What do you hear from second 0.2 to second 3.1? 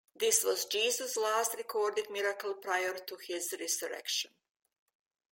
was Jesus' last recorded miracle prior